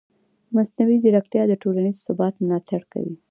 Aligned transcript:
مصنوعي 0.55 0.97
ځیرکتیا 1.03 1.43
د 1.47 1.53
ټولنیز 1.61 1.95
ثبات 2.05 2.33
ملاتړ 2.43 2.81
کوي. 2.93 3.15